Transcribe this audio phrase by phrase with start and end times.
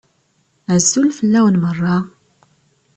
[0.73, 1.97] Azul fell-awen meṛṛa!